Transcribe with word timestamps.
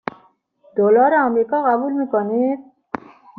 دلار 0.75 1.13
آمریکا 1.15 1.63
قبول 1.63 1.93
می 1.93 2.07
کنید؟ 2.07 2.59